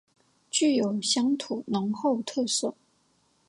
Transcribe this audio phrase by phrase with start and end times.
[0.49, 2.73] 具有乡土浓厚特色